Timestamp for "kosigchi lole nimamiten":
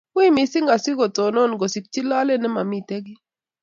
1.59-3.01